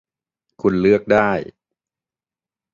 [0.61, 1.31] คุณเลือกได้